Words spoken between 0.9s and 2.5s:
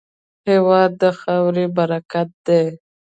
د خاورې برکت